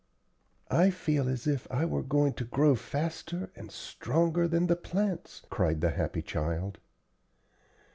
[0.71, 5.43] "I feel as if I were going to grow faster and stronger than the plants,"
[5.51, 6.79] cried the happy child.